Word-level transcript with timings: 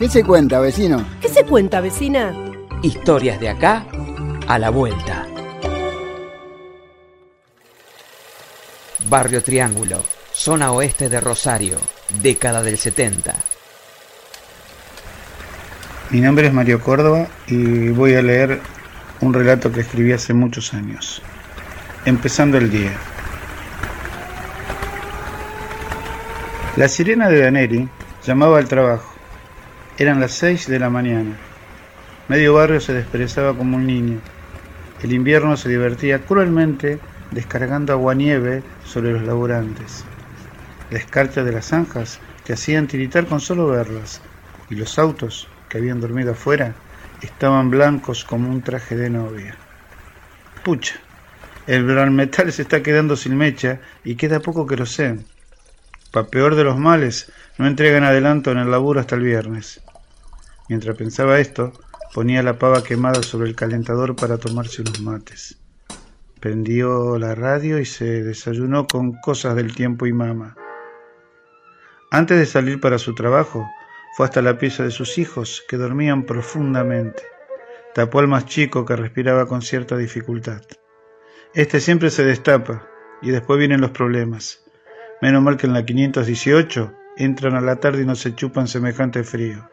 ¿Qué 0.00 0.08
se 0.08 0.24
cuenta, 0.24 0.60
vecino? 0.60 1.04
¿Qué 1.20 1.28
se 1.28 1.44
cuenta, 1.44 1.82
vecina? 1.82 2.34
Historias 2.82 3.38
de 3.38 3.50
acá 3.50 3.84
a 4.48 4.58
la 4.58 4.70
vuelta. 4.70 5.26
Barrio 9.10 9.42
Triángulo, 9.42 10.02
zona 10.32 10.72
oeste 10.72 11.10
de 11.10 11.20
Rosario, 11.20 11.76
década 12.22 12.62
del 12.62 12.78
70. 12.78 13.34
Mi 16.08 16.22
nombre 16.22 16.46
es 16.46 16.54
Mario 16.54 16.80
Córdoba 16.80 17.26
y 17.46 17.90
voy 17.90 18.14
a 18.14 18.22
leer 18.22 18.58
un 19.20 19.34
relato 19.34 19.70
que 19.70 19.80
escribí 19.80 20.14
hace 20.14 20.32
muchos 20.32 20.72
años. 20.72 21.20
Empezando 22.06 22.56
el 22.56 22.70
día. 22.70 22.92
La 26.76 26.88
sirena 26.88 27.28
de 27.28 27.42
Daneri 27.42 27.86
llamaba 28.24 28.56
al 28.56 28.66
trabajo. 28.66 29.09
Eran 30.00 30.18
las 30.18 30.32
seis 30.32 30.66
de 30.66 30.78
la 30.78 30.88
mañana. 30.88 31.36
Medio 32.28 32.54
barrio 32.54 32.80
se 32.80 32.94
desperezaba 32.94 33.54
como 33.54 33.76
un 33.76 33.86
niño. 33.86 34.18
El 35.02 35.12
invierno 35.12 35.58
se 35.58 35.68
divertía 35.68 36.20
cruelmente 36.20 36.98
descargando 37.32 37.92
aguanieve 37.92 38.62
sobre 38.86 39.12
los 39.12 39.24
laburantes. 39.24 40.06
La 40.90 40.96
escarcha 40.96 41.44
de 41.44 41.52
las 41.52 41.66
zanjas 41.66 42.18
te 42.44 42.54
hacían 42.54 42.86
tiritar 42.86 43.26
con 43.26 43.40
solo 43.40 43.66
verlas, 43.66 44.22
y 44.70 44.74
los 44.76 44.98
autos, 44.98 45.48
que 45.68 45.76
habían 45.76 46.00
dormido 46.00 46.32
afuera, 46.32 46.72
estaban 47.20 47.68
blancos 47.68 48.24
como 48.24 48.48
un 48.48 48.62
traje 48.62 48.96
de 48.96 49.10
novia. 49.10 49.54
Pucha, 50.64 50.94
el 51.66 51.84
metal 52.10 52.50
se 52.54 52.62
está 52.62 52.82
quedando 52.82 53.16
sin 53.16 53.36
mecha 53.36 53.80
y 54.02 54.14
queda 54.14 54.40
poco 54.40 54.66
que 54.66 54.76
lo 54.76 54.86
sean. 54.86 55.26
Pa' 56.10 56.28
peor 56.28 56.54
de 56.54 56.64
los 56.64 56.78
males, 56.78 57.30
no 57.58 57.66
entregan 57.66 58.04
adelanto 58.04 58.50
en 58.50 58.56
el 58.56 58.70
laburo 58.70 58.98
hasta 58.98 59.14
el 59.14 59.24
viernes. 59.24 59.82
Mientras 60.70 60.96
pensaba 60.96 61.40
esto, 61.40 61.72
ponía 62.14 62.44
la 62.44 62.56
pava 62.56 62.84
quemada 62.84 63.24
sobre 63.24 63.48
el 63.48 63.56
calentador 63.56 64.14
para 64.14 64.38
tomarse 64.38 64.82
unos 64.82 65.00
mates. 65.00 65.58
Prendió 66.38 67.18
la 67.18 67.34
radio 67.34 67.80
y 67.80 67.84
se 67.84 68.22
desayunó 68.22 68.86
con 68.86 69.14
cosas 69.20 69.56
del 69.56 69.74
tiempo 69.74 70.06
y 70.06 70.12
mama. 70.12 70.54
Antes 72.12 72.38
de 72.38 72.46
salir 72.46 72.80
para 72.80 73.00
su 73.00 73.16
trabajo, 73.16 73.68
fue 74.16 74.26
hasta 74.26 74.42
la 74.42 74.58
pieza 74.58 74.84
de 74.84 74.92
sus 74.92 75.18
hijos, 75.18 75.64
que 75.68 75.76
dormían 75.76 76.24
profundamente. 76.24 77.24
Tapó 77.92 78.20
al 78.20 78.28
más 78.28 78.46
chico, 78.46 78.84
que 78.84 78.94
respiraba 78.94 79.46
con 79.46 79.62
cierta 79.62 79.96
dificultad. 79.96 80.62
Este 81.52 81.80
siempre 81.80 82.10
se 82.10 82.22
destapa, 82.22 82.86
y 83.22 83.32
después 83.32 83.58
vienen 83.58 83.80
los 83.80 83.90
problemas. 83.90 84.64
Menos 85.20 85.42
mal 85.42 85.56
que 85.56 85.66
en 85.66 85.72
la 85.72 85.84
518 85.84 86.92
entran 87.16 87.56
a 87.56 87.60
la 87.60 87.80
tarde 87.80 88.02
y 88.02 88.06
no 88.06 88.14
se 88.14 88.36
chupan 88.36 88.68
semejante 88.68 89.24
frío. 89.24 89.68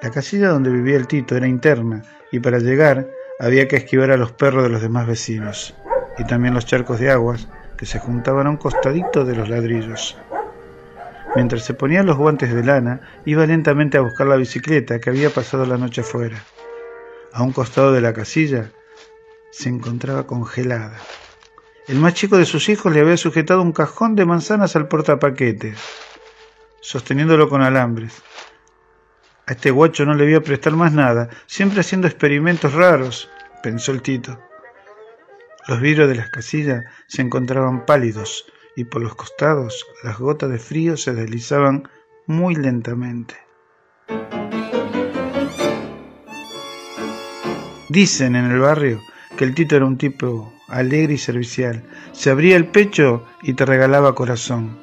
La 0.00 0.10
casilla 0.10 0.50
donde 0.50 0.70
vivía 0.70 0.96
el 0.96 1.08
Tito 1.08 1.36
era 1.36 1.48
interna 1.48 2.04
y 2.30 2.38
para 2.38 2.60
llegar 2.60 3.08
había 3.40 3.66
que 3.66 3.76
esquivar 3.76 4.12
a 4.12 4.16
los 4.16 4.30
perros 4.30 4.62
de 4.62 4.68
los 4.68 4.80
demás 4.80 5.08
vecinos 5.08 5.74
y 6.18 6.24
también 6.24 6.54
los 6.54 6.66
charcos 6.66 7.00
de 7.00 7.10
aguas 7.10 7.48
que 7.76 7.86
se 7.86 7.98
juntaban 7.98 8.46
a 8.46 8.50
un 8.50 8.58
costadito 8.58 9.24
de 9.24 9.34
los 9.34 9.48
ladrillos. 9.48 10.16
Mientras 11.34 11.64
se 11.64 11.74
ponía 11.74 12.02
los 12.02 12.16
guantes 12.16 12.54
de 12.54 12.64
lana, 12.64 13.00
iba 13.24 13.44
lentamente 13.44 13.98
a 13.98 14.02
buscar 14.02 14.28
la 14.28 14.36
bicicleta 14.36 15.00
que 15.00 15.10
había 15.10 15.30
pasado 15.30 15.66
la 15.66 15.76
noche 15.76 16.00
afuera. 16.00 16.44
A 17.32 17.42
un 17.42 17.52
costado 17.52 17.92
de 17.92 18.00
la 18.00 18.12
casilla 18.12 18.70
se 19.50 19.68
encontraba 19.68 20.26
congelada. 20.26 20.98
El 21.88 21.98
más 21.98 22.14
chico 22.14 22.38
de 22.38 22.44
sus 22.44 22.68
hijos 22.68 22.92
le 22.92 23.00
había 23.00 23.16
sujetado 23.16 23.62
un 23.62 23.72
cajón 23.72 24.14
de 24.14 24.26
manzanas 24.26 24.76
al 24.76 24.88
portapaquete, 24.88 25.74
sosteniéndolo 26.80 27.48
con 27.48 27.62
alambres. 27.62 28.22
A 29.48 29.52
este 29.52 29.70
guacho 29.70 30.04
no 30.04 30.12
le 30.12 30.24
voy 30.24 30.34
a 30.34 30.42
prestar 30.42 30.74
más 30.74 30.92
nada, 30.92 31.30
siempre 31.46 31.80
haciendo 31.80 32.06
experimentos 32.06 32.74
raros, 32.74 33.30
pensó 33.62 33.92
el 33.92 34.02
Tito. 34.02 34.38
Los 35.66 35.80
vidrios 35.80 36.06
de 36.06 36.16
las 36.16 36.28
casillas 36.28 36.84
se 37.06 37.22
encontraban 37.22 37.86
pálidos 37.86 38.44
y 38.76 38.84
por 38.84 39.00
los 39.00 39.14
costados 39.14 39.86
las 40.04 40.18
gotas 40.18 40.50
de 40.50 40.58
frío 40.58 40.98
se 40.98 41.14
deslizaban 41.14 41.88
muy 42.26 42.56
lentamente. 42.56 43.36
Dicen 47.88 48.36
en 48.36 48.50
el 48.50 48.58
barrio 48.58 49.00
que 49.38 49.44
el 49.44 49.54
Tito 49.54 49.76
era 49.76 49.86
un 49.86 49.96
tipo 49.96 50.52
alegre 50.68 51.14
y 51.14 51.18
servicial. 51.18 51.82
Se 52.12 52.28
abría 52.28 52.58
el 52.58 52.66
pecho 52.66 53.24
y 53.42 53.54
te 53.54 53.64
regalaba 53.64 54.14
corazón. 54.14 54.76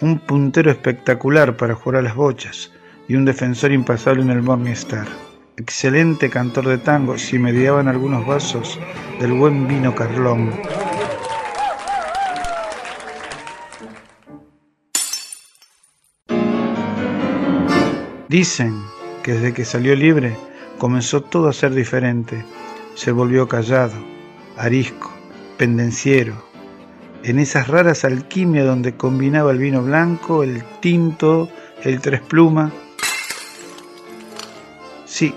Un 0.00 0.20
puntero 0.20 0.70
espectacular 0.70 1.58
para 1.58 1.74
jugar 1.74 1.98
a 1.98 2.02
las 2.02 2.14
bochas 2.14 2.72
y 3.08 3.14
un 3.14 3.24
defensor 3.24 3.72
impasable 3.72 4.22
en 4.22 4.30
el 4.30 4.42
Morningstar. 4.42 5.06
Excelente 5.56 6.28
cantor 6.28 6.68
de 6.68 6.78
tango 6.78 7.16
si 7.16 7.38
mediaban 7.38 7.88
algunos 7.88 8.26
vasos 8.26 8.78
del 9.20 9.32
buen 9.32 9.66
vino 9.66 9.94
Carlón. 9.94 10.52
Dicen 18.28 18.82
que 19.22 19.32
desde 19.32 19.54
que 19.54 19.64
salió 19.64 19.94
libre 19.94 20.36
comenzó 20.78 21.22
todo 21.22 21.48
a 21.48 21.52
ser 21.52 21.72
diferente. 21.74 22.44
Se 22.94 23.12
volvió 23.12 23.48
callado, 23.48 23.94
arisco, 24.56 25.10
pendenciero, 25.56 26.34
en 27.22 27.38
esas 27.38 27.68
raras 27.68 28.04
alquimias 28.04 28.66
donde 28.66 28.96
combinaba 28.96 29.52
el 29.52 29.58
vino 29.58 29.82
blanco, 29.82 30.42
el 30.42 30.62
tinto, 30.80 31.48
el 31.82 32.00
tres 32.00 32.20
pluma. 32.20 32.72
Sí, 35.16 35.32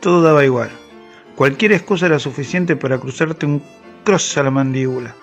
todo 0.00 0.20
daba 0.20 0.44
igual. 0.44 0.68
Cualquier 1.36 1.72
excusa 1.72 2.04
era 2.04 2.18
suficiente 2.18 2.76
para 2.76 2.98
cruzarte 2.98 3.46
un 3.46 3.62
cross 4.04 4.36
a 4.36 4.42
la 4.42 4.50
mandíbula. 4.50 5.16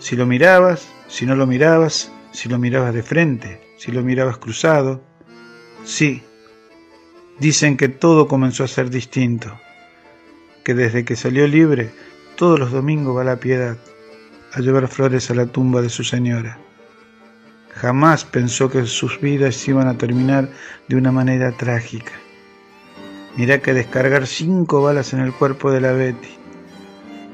Si 0.00 0.16
lo 0.16 0.26
mirabas, 0.26 0.88
si 1.06 1.24
no 1.24 1.36
lo 1.36 1.46
mirabas, 1.46 2.10
si 2.32 2.48
lo 2.48 2.58
mirabas 2.58 2.92
de 2.92 3.04
frente, 3.04 3.60
si 3.78 3.92
lo 3.92 4.02
mirabas 4.02 4.38
cruzado. 4.38 5.04
Sí, 5.84 6.20
dicen 7.38 7.76
que 7.76 7.88
todo 7.88 8.26
comenzó 8.26 8.64
a 8.64 8.66
ser 8.66 8.90
distinto, 8.90 9.56
que 10.64 10.74
desde 10.74 11.04
que 11.04 11.14
salió 11.14 11.46
libre, 11.46 11.92
todos 12.34 12.58
los 12.58 12.72
domingos 12.72 13.16
va 13.16 13.20
a 13.20 13.36
la 13.36 13.36
piedad 13.36 13.76
a 14.52 14.58
llevar 14.58 14.88
flores 14.88 15.30
a 15.30 15.34
la 15.34 15.46
tumba 15.46 15.80
de 15.80 15.90
su 15.90 16.02
señora. 16.02 16.58
Jamás 17.70 18.24
pensó 18.24 18.68
que 18.68 18.84
sus 18.86 19.20
vidas 19.20 19.68
iban 19.68 19.86
a 19.86 19.96
terminar 19.96 20.48
de 20.88 20.96
una 20.96 21.12
manera 21.12 21.52
trágica. 21.52 22.14
Mirá 23.36 23.60
que 23.60 23.72
descargar 23.72 24.26
cinco 24.26 24.82
balas 24.82 25.12
en 25.14 25.20
el 25.20 25.32
cuerpo 25.32 25.70
de 25.70 25.80
la 25.80 25.92
Betty. 25.92 26.28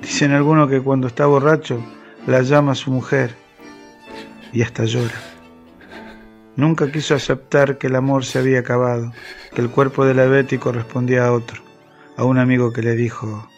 Dicen 0.01 0.33
algunos 0.33 0.71
que 0.71 0.81
cuando 0.81 1.09
está 1.09 1.27
borracho 1.27 1.85
la 2.27 2.43
llama 2.43 2.73
a 2.73 2.77
su 2.77 2.91
mujer 2.91 3.35
y 4.53 4.63
hasta 4.63 4.85
llora. 4.85 5.21
Nunca 6.57 6.91
quiso 6.91 7.15
aceptar 7.15 7.79
que 7.79 7.89
el 7.89 7.97
amor 7.97 8.25
se 8.25 8.39
había 8.39 8.61
acabado, 8.61 9.13
que 9.55 9.61
el 9.61 9.71
cuerpo 9.71 10.05
de 10.05 10.15
la 10.15 10.27
Betty 10.27 10.59
correspondía 10.59 11.27
a 11.27 11.33
otro, 11.33 11.63
a 12.17 12.25
un 12.25 12.39
amigo 12.39 12.73
que 12.73 12.83
le 12.83 12.95
dijo, 12.97 13.49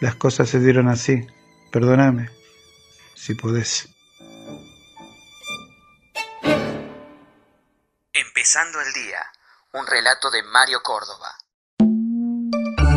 las 0.00 0.14
cosas 0.16 0.48
se 0.48 0.60
dieron 0.60 0.88
así, 0.88 1.26
perdóname, 1.70 2.30
si 3.14 3.34
podés. 3.34 3.88
Empezando 8.12 8.80
el 8.80 8.92
día, 8.92 9.20
un 9.72 9.86
relato 9.86 10.30
de 10.30 10.42
Mario 10.42 10.80
Córdoba. 10.82 11.36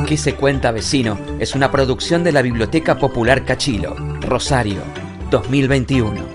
¿Qué 0.07 0.17
se 0.17 0.35
cuenta 0.35 0.71
vecino? 0.71 1.19
Es 1.39 1.53
una 1.53 1.71
producción 1.71 2.23
de 2.23 2.31
la 2.31 2.41
Biblioteca 2.41 2.97
Popular 2.97 3.45
Cachilo, 3.45 3.95
Rosario, 4.21 4.81
2021. 5.29 6.32